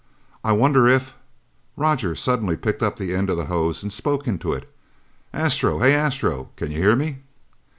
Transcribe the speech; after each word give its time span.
"I 0.43 0.51
wonder 0.51 0.87
if" 0.87 1.13
Roger 1.77 2.15
suddenly 2.15 2.57
picked 2.57 2.81
up 2.81 2.95
the 2.97 3.13
end 3.13 3.29
of 3.29 3.37
the 3.37 3.45
hose 3.45 3.83
and 3.83 3.93
spoke 3.93 4.27
into 4.27 4.51
it. 4.51 4.67
"Astro? 5.31 5.77
Hey, 5.77 5.93
Astro, 5.93 6.49
can 6.55 6.71
you 6.71 6.79
hear 6.79 6.95
me?" 6.95 7.19